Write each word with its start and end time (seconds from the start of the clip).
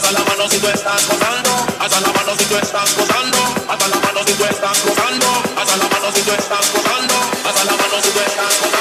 Hasta 0.00 0.12
la 0.12 0.24
mano 0.24 0.48
si 0.48 0.58
tú 0.58 0.66
estás 0.66 1.06
gozando. 1.08 1.66
Hasta 1.78 2.00
la 2.00 2.10
mano 2.10 2.34
si 2.38 2.44
tú 2.46 2.56
estás 2.56 2.96
gozando. 2.96 3.38
Hasta 3.68 3.86
la 3.86 4.00
mano 4.00 4.24
si 4.24 4.32
tú 4.32 4.44
estás 4.44 4.82
gozando. 4.82 5.26
La 5.66 5.84
mano 5.84 6.10
si 8.02 8.10
tú. 8.10 8.79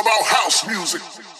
About 0.00 0.24
house 0.24 0.66
music. 0.66 1.39